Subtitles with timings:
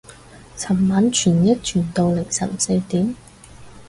[0.57, 3.15] 尋晚傳譯傳到凌晨四點